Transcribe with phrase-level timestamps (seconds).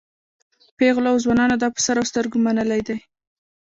[0.77, 2.97] پېغلو او ځوانانو دا په سر او سترګو منلی دی.